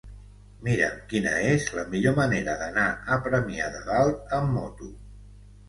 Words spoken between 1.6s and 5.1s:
la millor manera d'anar a Premià de Dalt amb moto.